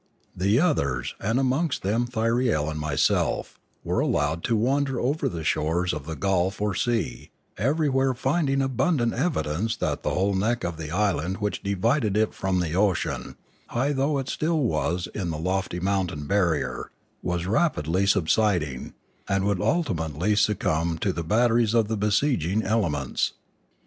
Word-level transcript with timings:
The 0.35 0.59
others, 0.59 1.13
and 1.19 1.39
amongst 1.39 1.83
them 1.83 2.07
Thyriel 2.07 2.71
and 2.71 2.79
myself, 2.79 3.59
were 3.83 3.99
allowed 3.99 4.43
to 4.45 4.55
wander 4.55 4.99
over 4.99 5.29
the 5.29 5.43
shores 5.43 5.93
of 5.93 6.07
the 6.07 6.15
gulf 6.15 6.59
or 6.59 6.73
sea, 6.73 7.29
everywhere 7.55 8.15
finding 8.15 8.63
abundant 8.63 9.13
evidence 9.13 9.75
that 9.75 10.01
the 10.01 10.09
whole 10.09 10.33
neck 10.33 10.63
of 10.63 10.79
land 10.79 11.37
which 11.37 11.61
divided 11.61 12.17
it 12.17 12.33
from 12.33 12.61
the 12.61 12.73
ocean, 12.73 13.35
high 13.67 13.93
though 13.93 14.17
it 14.17 14.27
still 14.27 14.61
was 14.63 15.07
in 15.13 15.29
the 15.29 15.37
lofty 15.37 15.79
mountain 15.79 16.25
barrier, 16.25 16.89
was 17.21 17.45
rapidly 17.45 18.07
subsiding, 18.07 18.95
and 19.29 19.43
would 19.45 19.61
ultimately 19.61 20.35
succumb 20.35 20.97
to 20.97 21.13
the 21.13 21.23
batteries 21.23 21.75
of 21.75 21.89
the 21.89 21.95
besieging 21.95 22.63
elements. 22.63 23.33